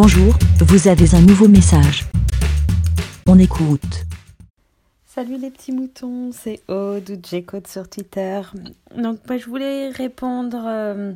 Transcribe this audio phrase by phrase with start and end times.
[0.00, 2.04] Bonjour, vous avez un nouveau message.
[3.26, 4.04] On écoute.
[5.04, 8.42] Salut les petits moutons, c'est Aude ou sur Twitter.
[8.96, 11.12] Donc moi je voulais répondre euh,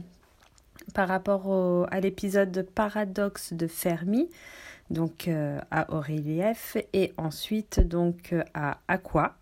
[0.94, 4.28] par rapport à l'épisode de Paradoxe de Fermi,
[4.90, 9.36] donc euh, à Aurélie F, et ensuite donc à Aqua,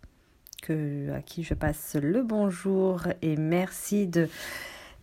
[0.69, 4.29] à qui je passe le bonjour et merci de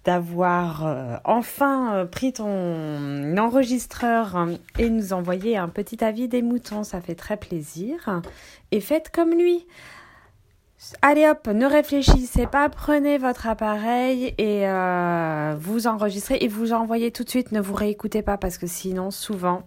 [0.08, 4.48] d'avoir euh, enfin euh, pris ton enregistreur
[4.80, 6.86] et nous envoyer un petit avis des moutons.
[6.86, 8.22] Ça fait très plaisir.
[8.72, 9.68] Et faites comme lui.
[11.02, 17.12] Allez hop, ne réfléchissez pas, prenez votre appareil et euh, vous enregistrez et vous envoyez
[17.12, 17.52] tout de suite.
[17.52, 19.64] Ne vous réécoutez pas parce que sinon, souvent,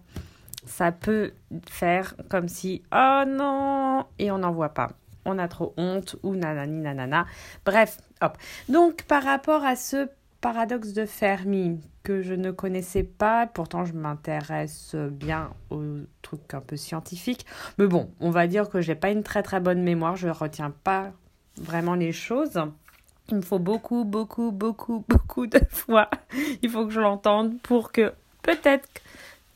[0.64, 1.32] ça peut
[1.68, 4.92] faire comme si oh non et on n'en voit pas.
[5.26, 7.26] On a trop honte ou nanani nanana.
[7.66, 8.38] Bref, hop.
[8.70, 10.08] Donc par rapport à ce
[10.40, 13.46] paradoxe de Fermi que je ne connaissais pas.
[13.46, 15.82] Pourtant, je m'intéresse bien aux
[16.22, 17.46] trucs un peu scientifiques.
[17.78, 20.16] Mais bon, on va dire que j'ai pas une très très bonne mémoire.
[20.16, 21.12] Je retiens pas
[21.56, 22.60] vraiment les choses.
[23.28, 26.10] Il me faut beaucoup, beaucoup, beaucoup, beaucoup de fois.
[26.62, 28.88] Il faut que je l'entende pour que peut-être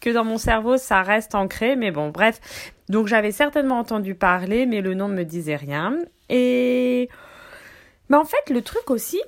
[0.00, 1.76] que dans mon cerveau ça reste ancré.
[1.76, 2.72] Mais bon, bref.
[2.88, 5.96] Donc j'avais certainement entendu parler, mais le nom ne me disait rien.
[6.28, 7.08] Et.
[8.10, 9.22] Mais en fait, le truc aussi,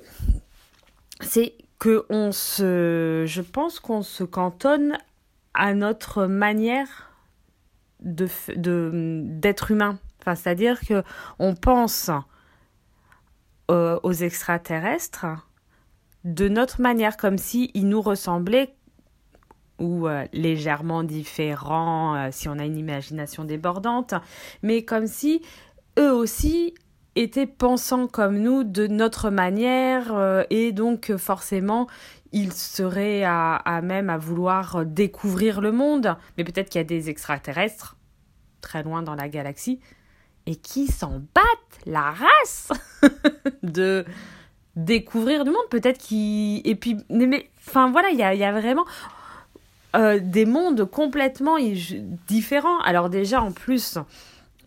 [1.21, 4.97] c'est que on se, je pense qu'on se cantonne
[5.53, 7.11] à notre manière
[8.01, 8.27] de
[9.25, 9.99] d'être humain.
[10.21, 11.03] Enfin, c'est-à-dire que
[11.39, 12.11] on pense
[13.71, 15.25] euh, aux extraterrestres
[16.23, 18.75] de notre manière, comme si ils nous ressemblaient
[19.79, 24.13] ou euh, légèrement différents, euh, si on a une imagination débordante,
[24.63, 25.41] mais comme si
[25.99, 26.73] eux aussi
[27.19, 31.87] étaient pensants comme nous de notre manière euh, et donc forcément
[32.31, 36.17] ils seraient à, même à vouloir découvrir le monde.
[36.37, 37.95] Mais peut-être qu'il y a des extraterrestres
[38.61, 39.79] très loin dans la galaxie
[40.45, 42.69] et qui s'en battent la race
[43.63, 44.05] de
[44.75, 45.67] découvrir du monde.
[45.69, 46.77] Peut-être qui et
[47.09, 48.85] mais enfin voilà il y a, vraiment
[49.95, 51.57] euh, des mondes complètement
[52.27, 52.79] différents.
[52.81, 53.97] Alors déjà en plus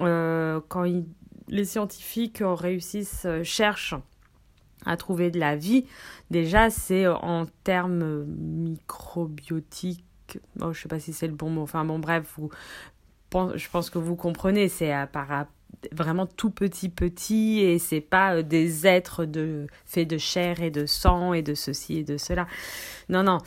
[0.01, 1.05] euh, quand ils
[1.51, 3.95] les scientifiques réussissent, euh, cherchent
[4.87, 5.85] à trouver de la vie,
[6.31, 10.05] déjà c'est en termes microbiotiques,
[10.61, 12.49] oh, je ne sais pas si c'est le bon mot, enfin bon bref, vous,
[13.55, 15.47] je pense que vous comprenez, c'est par,
[15.93, 20.71] vraiment tout petit petit et c'est pas euh, des êtres de faits de chair et
[20.71, 22.47] de sang et de ceci et de cela.
[23.09, 23.39] Non non.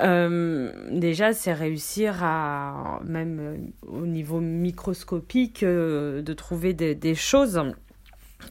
[0.00, 3.56] Euh, déjà c'est réussir à même euh,
[3.86, 7.62] au niveau microscopique de trouver des, choses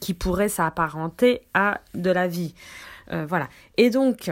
[0.00, 2.54] qui pourraient s'apparenter à de la vie.
[3.10, 3.48] voilà.
[3.76, 4.30] Et donc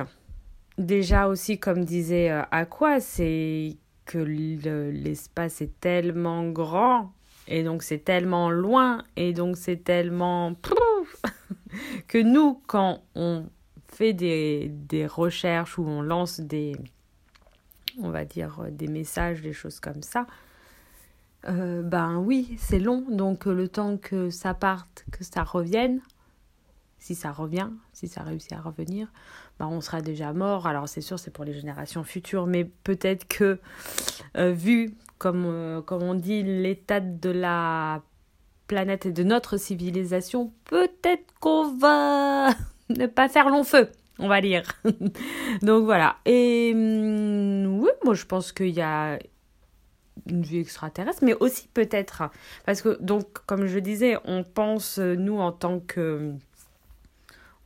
[0.78, 2.32] déjà aussi comme disait
[2.70, 3.76] quoi c'est
[4.06, 7.12] que l'espace est tellement grand
[7.48, 10.54] et donc c'est tellement loin et donc c'est tellement
[12.08, 13.46] que nous, quand on
[13.88, 16.76] fait des, des recherches ou on lance des,
[18.00, 20.26] on va dire, des messages, des choses comme ça,
[21.48, 23.04] euh, ben oui, c'est long.
[23.10, 26.00] Donc le temps que ça parte, que ça revienne,
[26.98, 29.08] si ça revient, si ça réussit à revenir,
[29.58, 30.66] ben on sera déjà mort.
[30.66, 33.58] Alors c'est sûr, c'est pour les générations futures, mais peut-être que
[34.36, 38.02] euh, vu comme, euh, comme on dit, l'état de la
[38.66, 42.48] planète et de notre civilisation, peut-être qu'on va
[42.88, 43.88] ne pas faire long feu,
[44.18, 44.64] on va dire.
[45.62, 46.16] Donc voilà.
[46.24, 49.20] Et hum, oui, moi je pense qu'il y a
[50.26, 52.24] une vie extraterrestre, mais aussi peut-être,
[52.66, 56.32] parce que donc comme je disais, on pense nous en tant que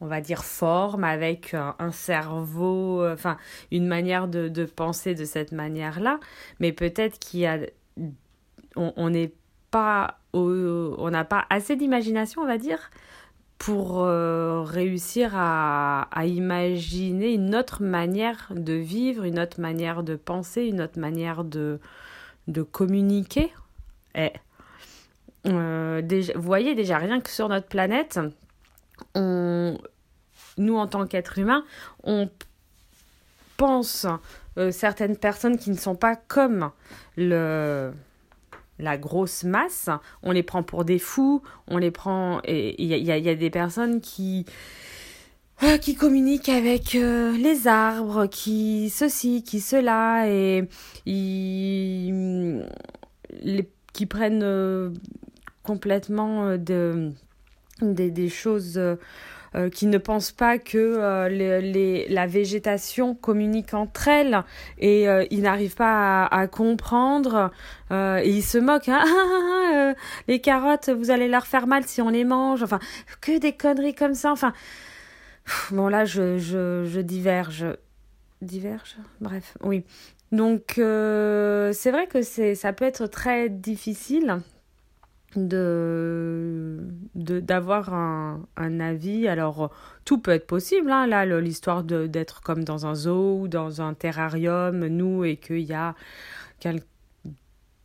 [0.00, 3.38] on va dire, forme, avec un, cerveau, euh, enfin,
[3.70, 6.20] une manière de, de, penser de cette manière-là.
[6.60, 7.58] Mais peut-être qu'il y a.
[8.76, 9.32] On n'est
[9.70, 10.18] pas.
[10.32, 12.90] on n'a pas assez d'imagination, on va dire,
[13.58, 20.14] pour euh, réussir à, à, imaginer une autre manière de vivre, une autre manière de
[20.14, 21.80] penser, une autre manière de,
[22.48, 23.50] de communiquer.
[24.14, 24.32] Et,
[25.46, 28.20] euh, déjà, vous voyez déjà rien que sur notre planète,
[29.14, 29.78] on,
[30.58, 31.64] nous en tant qu'êtres humains,
[32.04, 32.28] on
[33.56, 34.06] pense
[34.58, 36.70] euh, certaines personnes qui ne sont pas comme
[37.16, 37.92] le
[38.78, 39.88] la grosse masse,
[40.22, 44.02] on les prend pour des fous, on les prend et il y, a, des personnes
[44.02, 44.44] qui
[45.62, 50.68] euh, qui communiquent avec euh, les arbres, qui ceci, qui cela et
[51.06, 52.12] les,
[53.94, 54.92] qui prennent
[55.62, 57.12] complètement de
[57.82, 58.78] des, des choses
[59.56, 64.42] euh, qui ne pensent pas que euh, les, la végétation communique entre elles
[64.76, 67.50] et euh, ils n'arrivent pas à, comprendre
[67.90, 68.90] et ils se moquent.
[68.90, 72.62] Hein, ah, ah, ah, les carottes, vous allez leur faire mal si on les mange.
[72.62, 72.80] Enfin,
[73.22, 74.30] que des conneries comme ça.
[74.30, 74.52] Enfin,
[75.70, 77.66] bon là, je, je, je diverge.
[78.42, 78.96] Diverge?
[79.22, 79.84] Bref, oui.
[80.32, 84.40] Donc, c'est vrai que ça peut être très difficile
[85.36, 86.78] de
[87.14, 89.28] d'avoir un, un, avis.
[89.28, 89.72] Alors,
[90.04, 90.90] tout peut être possible.
[90.90, 95.60] Hein, là, l'histoire d'être comme dans un zoo ou dans un terrarium, nous, et qu'il
[95.60, 95.94] y a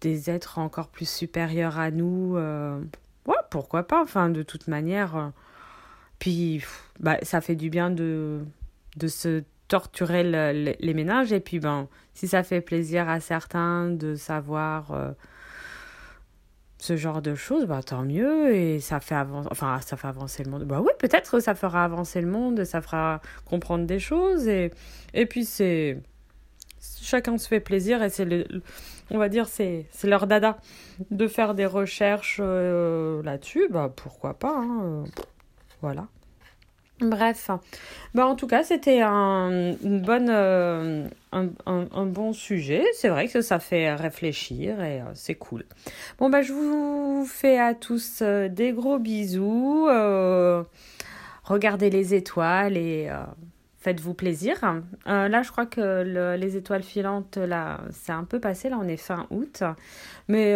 [0.01, 2.35] des êtres encore plus supérieurs à nous.
[2.35, 2.79] Euh,
[3.27, 5.15] ouais, pourquoi pas Enfin, de toute manière.
[5.15, 5.27] Euh,
[6.19, 6.63] puis,
[6.99, 8.41] bah, ça fait du bien de,
[8.97, 11.31] de se torturer les ménages.
[11.31, 14.91] Et puis, ben, si ça fait plaisir à certains de savoir.
[14.91, 15.11] Euh,
[16.81, 20.43] ce genre de choses, bah, tant mieux, et ça fait, avancer, enfin, ça fait avancer
[20.43, 20.63] le monde.
[20.63, 24.71] Bah oui, peut-être ça fera avancer le monde, ça fera comprendre des choses, et,
[25.13, 26.01] et puis c'est...
[26.99, 28.47] Chacun se fait plaisir, et c'est le,
[29.11, 30.57] on va dire, c'est, leur dada
[31.11, 35.03] de faire des recherches euh, là-dessus, bah pourquoi pas, hein,
[35.81, 36.07] voilà.
[37.01, 37.49] Bref,
[38.13, 39.73] bah en tout cas c'était euh,
[41.31, 42.83] un, bon sujet.
[42.93, 45.65] C'est vrai que ça fait réfléchir et euh, c'est cool.
[46.19, 49.87] Bon bah je vous fais à tous euh, des gros bisous.
[51.43, 53.09] regardez les étoiles et
[53.79, 54.57] faites-vous plaisir.
[55.07, 58.69] là je crois que les étoiles filantes là c'est un peu passé.
[58.69, 59.63] Là on est fin août,
[60.27, 60.55] mais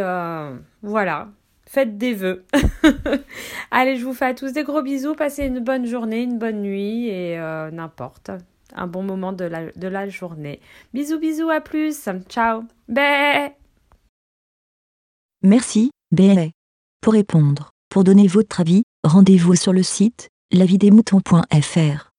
[0.84, 1.30] voilà
[1.66, 2.46] faites des vœux.
[3.72, 6.62] Allez, je vous fais à tous des gros bisous, passez une bonne journée, une bonne
[6.62, 8.32] nuit et euh, n'importe,
[8.74, 10.60] un bon moment de la, de la journée.
[10.94, 13.50] Bisous, bisous, à plus, ciao, bé.
[15.42, 16.52] Merci, bé.
[17.02, 22.15] Pour répondre, pour donner votre avis, rendez-vous sur le site lavidemouton.fr.